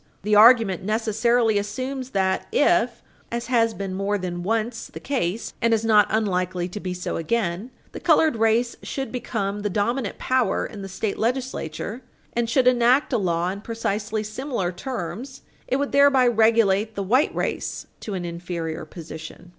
[0.23, 5.75] The argument necessarily assumes that if, as has been more than once the case and
[5.75, 10.65] is not unlikely to be so again, the colored race should become the dominant power
[10.65, 12.01] in the state legislature,
[12.33, 17.35] and should enact a law in precisely similar terms, it would thereby relegate the white
[17.35, 19.49] race to an inferior position.